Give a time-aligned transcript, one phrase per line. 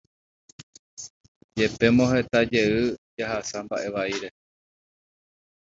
[1.57, 2.73] Jepémo heta jey
[3.17, 4.29] jahasa mba'e vaíre